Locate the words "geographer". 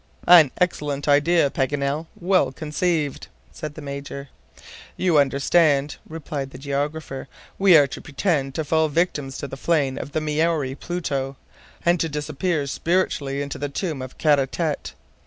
6.57-7.27